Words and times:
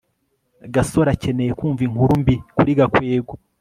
gasore 0.73 1.09
akeneye 1.15 1.51
kumva 1.59 1.81
inkuru 1.87 2.13
mbi 2.21 2.35
kuri 2.55 2.71
gakwego 2.79 3.33